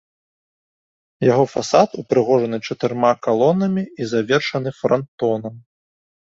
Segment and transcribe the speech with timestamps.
[1.31, 5.55] Яго фасад упрыгожаны чатырма калонамі і завершаны франтонам.